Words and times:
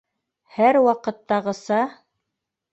Һәр 0.55 0.79
ваҡыттағыса: 0.87 1.81